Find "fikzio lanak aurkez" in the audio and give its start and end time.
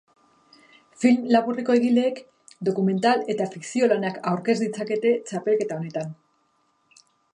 3.53-4.57